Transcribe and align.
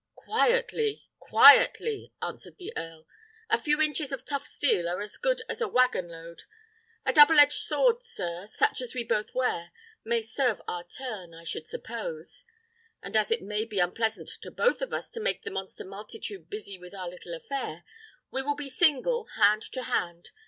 "Quietly! 0.15 1.03
quietly!" 1.19 2.11
answered 2.23 2.57
the 2.57 2.73
earl. 2.75 3.05
"A 3.51 3.61
few 3.61 3.79
inches 3.79 4.11
of 4.11 4.25
tough 4.25 4.47
steel 4.47 4.89
are 4.89 4.99
as 4.99 5.15
good 5.15 5.43
as 5.47 5.61
a 5.61 5.67
waggon 5.67 6.07
load. 6.07 6.41
A 7.05 7.13
double 7.13 7.39
edged 7.39 7.59
sword, 7.59 8.01
sir, 8.01 8.47
such 8.49 8.81
as 8.81 8.95
we 8.95 9.03
both 9.03 9.35
wear, 9.35 9.71
may 10.03 10.23
serve 10.23 10.59
our 10.67 10.83
turn, 10.83 11.35
I 11.35 11.43
should 11.43 11.67
suppose; 11.67 12.45
and 13.03 13.15
as 13.15 13.29
it 13.29 13.43
may 13.43 13.63
be 13.63 13.77
unpleasant 13.77 14.29
to 14.41 14.49
both 14.49 14.81
of 14.81 14.91
us 14.91 15.11
to 15.11 15.19
make 15.19 15.43
the 15.43 15.51
monster 15.51 15.85
multitude 15.85 16.49
busy 16.49 16.79
with 16.79 16.95
our 16.95 17.07
little 17.11 17.35
affair, 17.35 17.83
we 18.31 18.41
will 18.41 18.55
be 18.55 18.69
single, 18.69 19.25
hand 19.35 19.61
to 19.71 19.83
hand. 19.83 20.31